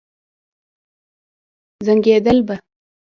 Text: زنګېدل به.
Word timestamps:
زنګېدل 1.87 2.37
به. 2.47 2.55